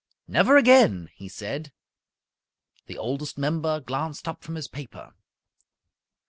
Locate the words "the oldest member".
2.87-3.79